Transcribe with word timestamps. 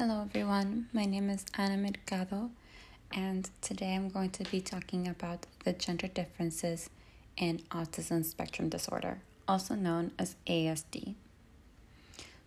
Hello, 0.00 0.22
everyone. 0.22 0.88
My 0.94 1.04
name 1.04 1.28
is 1.28 1.44
Ana 1.58 1.76
Mercado, 1.76 2.48
and 3.12 3.50
today 3.60 3.94
I'm 3.94 4.08
going 4.08 4.30
to 4.30 4.44
be 4.44 4.62
talking 4.62 5.06
about 5.06 5.44
the 5.64 5.74
gender 5.74 6.08
differences 6.08 6.88
in 7.36 7.58
autism 7.70 8.24
spectrum 8.24 8.70
disorder, 8.70 9.20
also 9.46 9.74
known 9.74 10.12
as 10.18 10.36
ASD. 10.46 11.16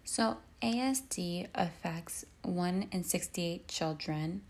So, 0.03 0.37
ASD 0.63 1.47
affects 1.53 2.25
1 2.41 2.87
in 2.91 3.03
68 3.03 3.67
children, 3.67 4.41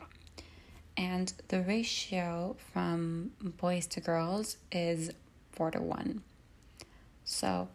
and 0.96 1.34
the 1.50 1.60
ratio 1.62 2.56
from 2.72 3.32
boys 3.42 3.86
to 3.88 4.00
girls 4.00 4.56
is 4.72 5.12
4 5.52 5.72
to 5.72 5.82
1. 5.82 6.24
So, 7.26 7.68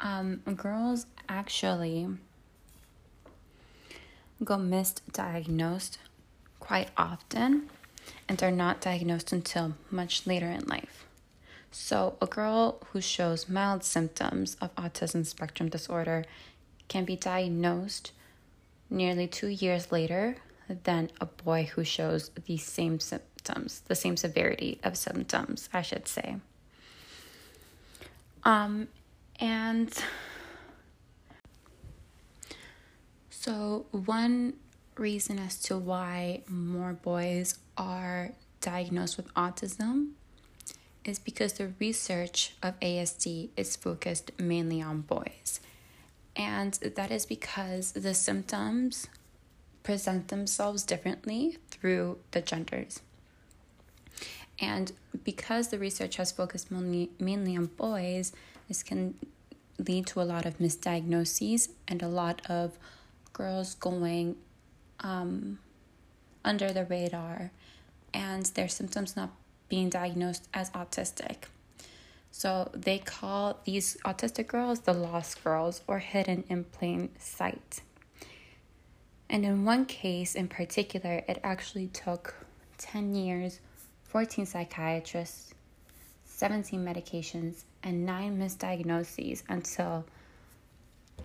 um, 0.00 0.42
girls 0.56 1.06
actually 1.28 2.06
go 4.44 4.56
misdiagnosed 4.56 5.98
quite 6.58 6.88
often 6.96 7.68
and 8.28 8.38
they're 8.38 8.50
not 8.50 8.80
diagnosed 8.80 9.32
until 9.32 9.74
much 9.90 10.26
later 10.26 10.46
in 10.46 10.64
life. 10.66 11.04
So, 11.72 12.16
a 12.20 12.26
girl 12.26 12.80
who 12.92 13.00
shows 13.00 13.48
mild 13.48 13.84
symptoms 13.84 14.56
of 14.60 14.74
autism 14.74 15.24
spectrum 15.24 15.68
disorder 15.68 16.24
can 16.88 17.04
be 17.04 17.14
diagnosed 17.14 18.10
nearly 18.88 19.28
two 19.28 19.46
years 19.46 19.92
later 19.92 20.36
than 20.84 21.10
a 21.20 21.26
boy 21.26 21.70
who 21.74 21.84
shows 21.84 22.30
the 22.46 22.56
same 22.56 22.98
symptoms, 22.98 23.82
the 23.86 23.94
same 23.94 24.16
severity 24.16 24.80
of 24.82 24.96
symptoms, 24.96 25.68
I 25.72 25.82
should 25.82 26.08
say. 26.08 26.36
Um, 28.42 28.88
and 29.38 29.92
so, 33.40 33.86
one 33.90 34.52
reason 34.96 35.38
as 35.38 35.58
to 35.62 35.78
why 35.78 36.42
more 36.46 36.92
boys 36.92 37.58
are 37.74 38.32
diagnosed 38.60 39.16
with 39.16 39.32
autism 39.32 40.10
is 41.06 41.18
because 41.18 41.54
the 41.54 41.72
research 41.80 42.54
of 42.62 42.78
ASD 42.80 43.48
is 43.56 43.76
focused 43.76 44.30
mainly 44.38 44.82
on 44.82 45.00
boys. 45.00 45.60
And 46.36 46.74
that 46.74 47.10
is 47.10 47.24
because 47.24 47.92
the 47.92 48.12
symptoms 48.12 49.08
present 49.84 50.28
themselves 50.28 50.84
differently 50.84 51.56
through 51.70 52.18
the 52.32 52.42
genders. 52.42 53.00
And 54.60 54.92
because 55.24 55.68
the 55.68 55.78
research 55.78 56.16
has 56.16 56.30
focused 56.30 56.70
mainly, 56.70 57.08
mainly 57.18 57.56
on 57.56 57.70
boys, 57.78 58.34
this 58.68 58.82
can 58.82 59.14
lead 59.78 60.08
to 60.08 60.20
a 60.20 60.24
lot 60.24 60.44
of 60.44 60.58
misdiagnoses 60.58 61.70
and 61.88 62.02
a 62.02 62.08
lot 62.08 62.42
of 62.50 62.76
girls 63.40 63.74
going 63.76 64.36
um, 65.00 65.58
under 66.44 66.72
the 66.72 66.84
radar 66.84 67.50
and 68.12 68.44
their 68.56 68.68
symptoms 68.68 69.16
not 69.16 69.30
being 69.70 69.88
diagnosed 69.88 70.46
as 70.52 70.68
autistic. 70.70 71.36
So 72.30 72.70
they 72.74 72.98
call 72.98 73.60
these 73.64 73.96
autistic 74.04 74.48
girls 74.48 74.80
the 74.80 74.92
lost 74.92 75.42
girls 75.42 75.80
or 75.86 75.98
hidden 76.00 76.44
in 76.48 76.64
plain 76.64 77.08
sight. 77.18 77.80
And 79.28 79.44
in 79.44 79.64
one 79.64 79.86
case 79.86 80.34
in 80.34 80.48
particular, 80.48 81.22
it 81.26 81.40
actually 81.42 81.86
took 81.86 82.34
10 82.78 83.14
years, 83.14 83.60
14 84.04 84.44
psychiatrists, 84.44 85.54
17 86.26 86.84
medications, 86.84 87.64
and 87.82 88.04
9 88.04 88.38
misdiagnoses 88.38 89.42
until 89.48 90.04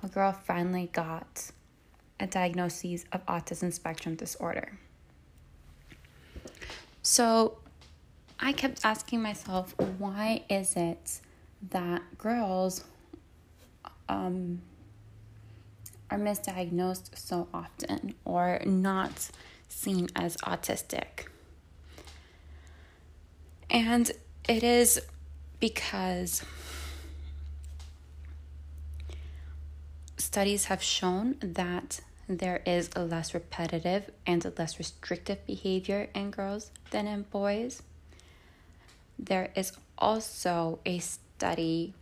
a 0.04 0.08
girl 0.08 0.32
finally 0.32 0.90
got 0.94 1.52
a 2.20 2.28
diagnosis 2.28 3.06
of 3.12 3.26
autism 3.26 3.72
spectrum 3.74 4.16
disorder. 4.16 4.78
So 7.02 7.58
I 8.40 8.54
kept 8.54 8.84
asking 8.84 9.22
myself, 9.22 9.76
why 9.98 10.44
is 10.50 10.76
it 10.76 11.20
that 11.70 12.18
girls 12.18 12.84
um, 14.10 14.62
are 16.10 16.18
misdiagnosed 16.18 17.18
so 17.18 17.48
often 17.54 18.16
or 18.26 18.62
not 18.66 19.30
seen 19.68 20.08
as 20.16 20.38
autistic? 20.38 21.28
And 23.70 24.12
it 24.48 24.64
is 24.64 25.02
because 25.60 26.44
studies 30.36 30.66
have 30.66 30.84
shown 30.84 31.38
that 31.40 32.02
there 32.28 32.62
is 32.66 32.90
a 32.94 33.02
less 33.02 33.34
repetitive 33.34 34.12
and 34.28 34.46
less 34.60 34.78
restrictive 34.78 35.40
behavior 35.46 36.10
in 36.14 36.30
girls 36.30 36.72
than 36.92 37.08
in 37.08 37.22
boys. 37.22 37.82
There 39.18 39.50
is 39.56 39.72
also 39.98 40.80
a 40.86 41.00
study 41.00 41.94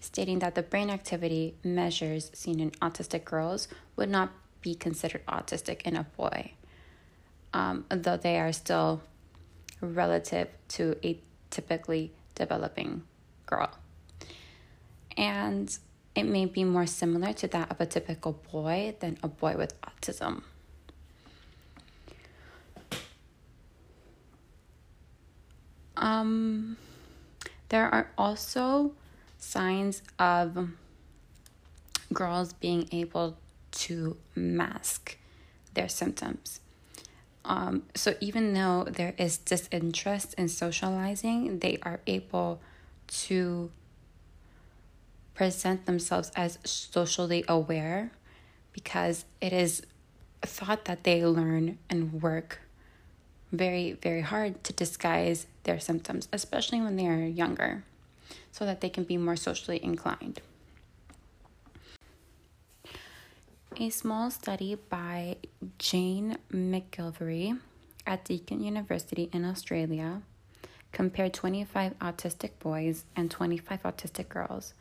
stating 0.00 0.38
that 0.38 0.54
the 0.54 0.62
brain 0.62 0.88
activity 0.88 1.56
measures 1.64 2.30
seen 2.32 2.60
in 2.60 2.70
autistic 2.80 3.24
girls 3.24 3.66
would 3.96 4.08
not 4.08 4.30
be 4.60 4.76
considered 4.76 5.26
autistic 5.26 5.82
in 5.82 5.96
a 5.96 6.04
boy, 6.16 6.52
um, 7.52 7.84
though 7.88 8.16
they 8.16 8.38
are 8.38 8.52
still 8.52 9.02
relative 9.80 10.46
to 10.76 10.96
a 11.02 11.18
typically 11.50 12.12
developing 12.36 13.02
girl. 13.46 13.70
And 15.16 15.76
it 16.18 16.26
may 16.26 16.46
be 16.46 16.64
more 16.64 16.84
similar 16.84 17.32
to 17.32 17.46
that 17.46 17.70
of 17.70 17.80
a 17.80 17.86
typical 17.86 18.32
boy 18.50 18.96
than 18.98 19.16
a 19.22 19.28
boy 19.28 19.54
with 19.56 19.72
autism. 19.82 20.42
Um, 25.96 26.76
there 27.68 27.86
are 27.86 28.10
also 28.18 28.94
signs 29.38 30.02
of 30.18 30.70
girls 32.12 32.52
being 32.52 32.88
able 32.90 33.36
to 33.70 34.16
mask 34.34 35.16
their 35.74 35.88
symptoms. 35.88 36.60
Um, 37.44 37.84
so 37.94 38.14
even 38.20 38.54
though 38.54 38.88
there 38.90 39.14
is 39.18 39.38
disinterest 39.38 40.34
in 40.34 40.48
socializing, 40.48 41.60
they 41.60 41.78
are 41.82 42.00
able 42.08 42.60
to 43.06 43.70
present 45.38 45.86
themselves 45.86 46.32
as 46.34 46.58
socially 46.64 47.44
aware 47.46 48.10
because 48.72 49.24
it 49.40 49.52
is 49.52 49.82
thought 50.42 50.84
that 50.86 51.04
they 51.04 51.24
learn 51.24 51.78
and 51.88 52.20
work 52.20 52.58
very, 53.52 53.92
very 53.92 54.22
hard 54.22 54.64
to 54.64 54.72
disguise 54.72 55.46
their 55.62 55.78
symptoms, 55.78 56.26
especially 56.32 56.80
when 56.80 56.96
they 56.96 57.06
are 57.06 57.24
younger, 57.24 57.84
so 58.50 58.66
that 58.66 58.80
they 58.80 58.88
can 58.88 59.04
be 59.04 59.16
more 59.16 59.36
socially 59.36 59.80
inclined. 59.80 60.40
A 63.76 63.90
small 63.90 64.32
study 64.32 64.74
by 64.74 65.36
Jane 65.78 66.36
McGillivray 66.52 67.60
at 68.04 68.24
Deakin 68.24 68.60
University 68.60 69.30
in 69.32 69.44
Australia 69.44 70.20
compared 70.90 71.32
25 71.32 71.96
autistic 72.00 72.50
boys 72.58 73.04
and 73.14 73.30
25 73.30 73.84
autistic 73.84 74.28
girls 74.28 74.74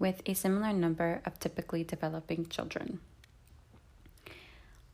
with 0.00 0.22
a 0.26 0.34
similar 0.34 0.72
number 0.72 1.22
of 1.24 1.38
typically 1.38 1.84
developing 1.84 2.46
children. 2.46 2.98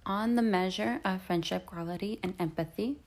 On 0.04 0.34
the 0.34 0.42
measure 0.42 1.00
of 1.04 1.22
friendship 1.22 1.64
quality 1.64 2.20
and 2.22 2.34
empathy, 2.38 2.98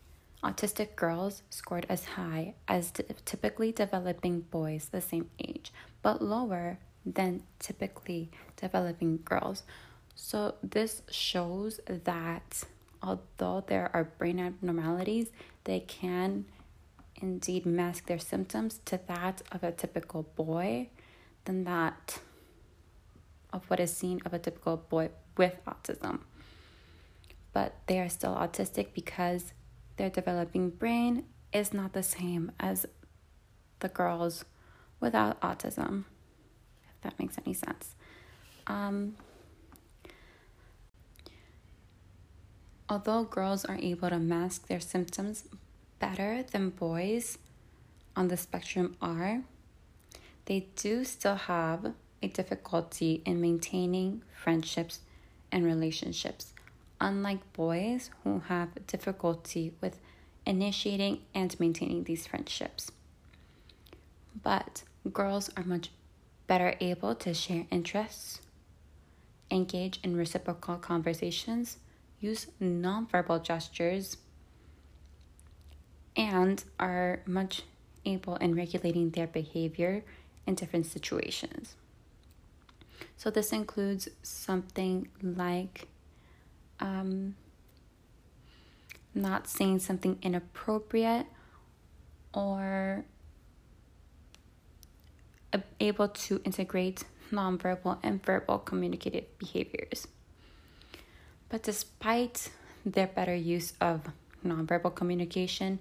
autistic 0.44 0.96
girls 0.96 1.44
scored 1.50 1.86
as 1.90 2.06
high 2.06 2.56
as 2.68 2.92
typically 3.26 3.72
developing 3.72 4.42
boys 4.42 4.90
the 4.90 5.02
same 5.02 5.30
age, 5.40 5.72
but 6.02 6.22
lower 6.22 6.80
than 7.06 7.44
typically 7.60 8.32
developing 8.58 9.20
girls. 9.24 9.64
So, 10.16 10.56
this 10.62 11.02
shows 11.10 11.80
that 11.88 12.64
although 13.02 13.64
there 13.66 13.90
are 13.94 14.04
brain 14.04 14.40
abnormalities, 14.40 15.30
they 15.64 15.80
can 15.80 16.46
indeed 17.22 17.66
mask 17.66 18.08
their 18.08 18.20
symptoms 18.20 18.80
to 18.86 19.00
that 19.08 19.42
of 19.52 19.64
a 19.64 19.72
typical 19.72 20.24
boy 20.36 20.90
than 21.46 21.64
that 21.64 22.20
of 23.52 23.70
what 23.70 23.80
is 23.80 23.96
seen 23.96 24.22
of 24.26 24.34
a 24.34 24.40
typical 24.40 24.78
boy 24.78 25.10
with 25.38 25.56
autism. 25.66 26.20
But 27.54 27.76
they 27.88 28.00
are 28.00 28.10
still 28.10 28.36
autistic 28.36 28.94
because 28.94 29.54
their 29.98 30.10
developing 30.10 30.70
brain 30.70 31.26
is 31.52 31.74
not 31.74 31.94
the 31.94 32.04
same 32.04 32.52
as 32.60 32.86
the 33.80 33.90
girls 33.90 34.46
without 35.00 35.40
autism, 35.42 36.06
if 36.90 37.02
that 37.02 37.18
makes 37.18 37.38
any 37.46 37.54
sense. 37.54 37.96
Um, 38.68 39.16
although 42.88 43.24
girls 43.24 43.66
are 43.66 43.78
able 43.82 44.10
to 44.10 44.20
mask 44.20 44.68
their 44.68 44.80
symptoms 44.80 45.46
better 46.00 46.44
than 46.44 46.70
boys 46.70 47.38
on 48.16 48.28
the 48.28 48.38
spectrum 48.38 48.96
are, 49.02 49.42
they 50.50 50.66
do 50.76 51.04
still 51.04 51.36
have 51.36 51.94
a 52.24 52.28
difficulty 52.28 53.22
in 53.24 53.40
maintaining 53.40 54.24
friendships 54.36 55.02
and 55.52 55.64
relationships, 55.64 56.54
unlike 57.00 57.54
boys 57.54 58.10
who 58.24 58.40
have 58.48 58.70
difficulty 58.88 59.72
with 59.80 60.00
initiating 60.48 61.22
and 61.36 61.58
maintaining 61.60 62.04
these 62.04 62.26
friendships. 62.26 62.92
But 64.42 64.84
girls 65.14 65.52
are 65.56 65.64
much 65.64 65.92
better 66.48 66.74
able 66.80 67.14
to 67.14 67.34
share 67.36 67.68
interests, 67.70 68.42
engage 69.52 70.00
in 70.04 70.18
reciprocal 70.18 70.78
conversations, 70.78 71.78
use 72.20 72.48
nonverbal 72.60 73.44
gestures, 73.44 74.18
and 76.18 76.64
are 76.80 77.22
much 77.28 77.62
able 78.04 78.36
in 78.38 78.56
regulating 78.56 79.12
their 79.12 79.28
behavior 79.28 80.04
in 80.46 80.56
different 80.56 80.86
situations. 80.86 81.76
So, 83.18 83.30
this 83.30 83.52
includes 83.52 84.08
something 84.24 85.10
like 85.22 85.88
um, 86.80 87.36
not 89.14 89.48
saying 89.48 89.80
something 89.80 90.18
inappropriate 90.22 91.26
or 92.34 93.04
able 95.80 96.08
to 96.08 96.42
integrate 96.44 97.04
nonverbal 97.32 97.98
and 98.04 98.24
verbal 98.24 98.60
communicative 98.60 99.26
behaviors. 99.38 100.08
But 101.50 101.64
despite 101.64 102.52
their 102.86 103.08
better 103.08 103.36
use 103.36 103.74
of 103.82 104.02
nonverbal 104.46 104.96
communication, 104.96 105.80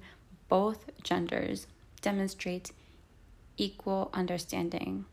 both 0.49 0.90
genders 1.02 1.66
demonstrate 2.00 2.72
equal 3.58 4.10
understanding 4.14 5.05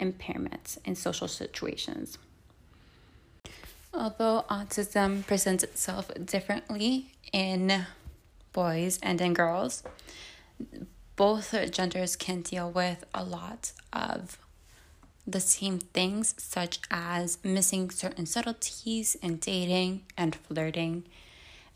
impairments 0.00 0.78
in 0.84 0.96
social 0.96 1.28
situations. 1.28 2.18
Although 3.92 4.44
autism 4.50 5.26
presents 5.26 5.62
itself 5.62 6.10
differently 6.24 7.12
in 7.32 7.86
boys 8.52 8.98
and 9.02 9.20
in 9.20 9.34
girls, 9.34 9.82
both 11.16 11.54
genders 11.70 12.16
can 12.16 12.42
deal 12.42 12.70
with 12.70 13.04
a 13.12 13.22
lot 13.22 13.72
of 13.92 14.38
the 15.26 15.40
same 15.40 15.78
things, 15.78 16.34
such 16.38 16.80
as 16.90 17.38
missing 17.44 17.90
certain 17.90 18.26
subtleties 18.26 19.16
in 19.16 19.36
dating 19.36 20.02
and 20.16 20.34
flirting, 20.34 21.04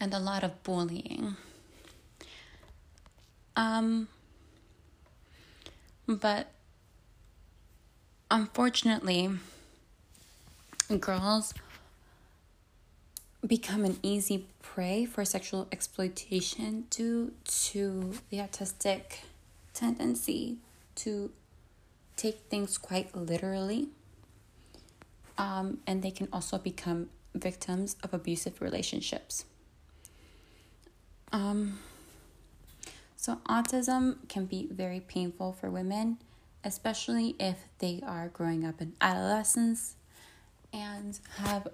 and 0.01 0.15
a 0.15 0.19
lot 0.19 0.43
of 0.43 0.63
bullying. 0.63 1.37
Um, 3.57 4.09
but 6.07 6.49
unfortunately, 8.31 9.31
girls 11.01 11.55
become 13.47 13.85
an 13.85 13.99
easy 14.03 14.47
prey 14.63 15.05
for 15.05 15.25
sexual 15.25 15.69
exploitation 15.71 16.85
due 16.91 17.33
to 17.45 18.15
the 18.31 18.39
autistic 18.39 19.19
tendency 19.73 20.57
to 20.95 21.31
take 22.17 22.41
things 22.49 22.79
quite 22.79 23.15
literally. 23.15 23.89
Um, 25.37 25.79
and 25.87 26.03
they 26.03 26.11
can 26.11 26.29
also 26.33 26.59
become 26.59 27.09
victims 27.35 27.97
of 28.03 28.15
abusive 28.15 28.61
relationships. 28.61 29.45
Um, 31.33 31.79
so, 33.25 33.37
autism 33.49 34.29
can 34.29 34.45
be 34.45 34.69
very 34.71 35.01
painful 35.01 35.55
for 35.59 35.71
women, 35.71 36.19
especially 36.63 37.37
if 37.41 37.57
they 37.79 38.03
are 38.07 38.29
growing 38.29 38.67
up 38.67 38.83
in 38.83 38.93
adolescence 39.01 39.97
and 40.75 41.19
have 41.39 41.69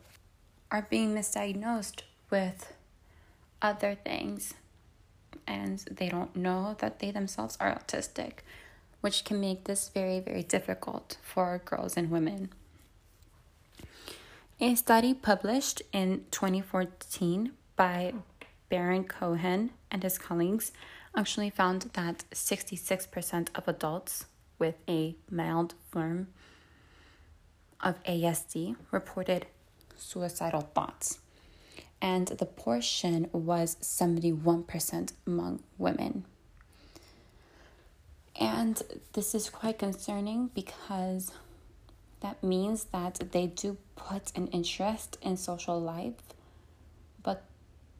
are 0.70 0.86
being 0.88 1.12
misdiagnosed 1.12 2.02
with 2.30 2.72
other 3.60 3.96
things 3.96 4.54
and 5.44 5.80
they 5.90 6.08
don't 6.08 6.36
know 6.36 6.76
that 6.78 7.00
they 7.00 7.10
themselves 7.10 7.56
are 7.58 7.74
autistic, 7.74 8.44
which 9.00 9.24
can 9.24 9.40
make 9.40 9.64
this 9.64 9.88
very, 9.88 10.20
very 10.20 10.44
difficult 10.44 11.16
for 11.20 11.60
girls 11.64 11.96
and 11.96 12.12
women. 12.12 12.50
A 14.60 14.76
study 14.76 15.14
published 15.14 15.82
in 15.92 16.26
2014 16.30 17.50
by 17.74 18.14
Baron 18.68 19.02
Cohen 19.02 19.70
and 19.90 20.04
his 20.04 20.16
colleagues 20.16 20.70
actually 21.16 21.50
found 21.50 21.90
that 21.94 22.24
66% 22.32 23.48
of 23.54 23.68
adults 23.68 24.26
with 24.58 24.76
a 24.88 25.16
mild 25.30 25.74
form 25.90 26.28
of 27.80 28.02
ASD 28.04 28.76
reported 28.90 29.46
suicidal 29.96 30.62
thoughts 30.62 31.20
and 32.02 32.28
the 32.28 32.46
portion 32.46 33.28
was 33.32 33.76
71% 33.76 35.12
among 35.26 35.62
women. 35.76 36.24
And 38.38 38.82
this 39.12 39.34
is 39.34 39.50
quite 39.50 39.78
concerning 39.78 40.50
because 40.54 41.30
that 42.20 42.42
means 42.42 42.84
that 42.84 43.32
they 43.32 43.46
do 43.46 43.76
put 43.96 44.32
an 44.34 44.46
interest 44.48 45.18
in 45.20 45.36
social 45.36 45.78
life, 45.80 46.14
but 47.22 47.44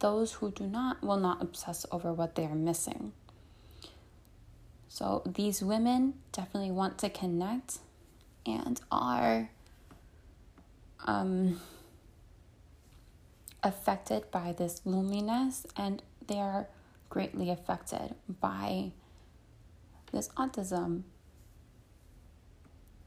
those 0.00 0.32
who 0.34 0.50
do 0.50 0.66
not 0.66 1.02
will 1.02 1.18
not 1.18 1.40
obsess 1.40 1.86
over 1.92 2.12
what 2.12 2.34
they 2.34 2.44
are 2.44 2.54
missing. 2.54 3.12
So 4.88 5.22
these 5.24 5.62
women 5.62 6.14
definitely 6.32 6.72
want 6.72 6.98
to 6.98 7.10
connect 7.10 7.78
and 8.44 8.80
are 8.90 9.50
um, 11.06 11.60
affected 13.62 14.30
by 14.30 14.52
this 14.52 14.80
loneliness 14.84 15.66
and 15.76 16.02
they 16.26 16.38
are 16.38 16.66
greatly 17.08 17.50
affected 17.50 18.14
by 18.40 18.92
this 20.12 20.28
autism 20.30 21.02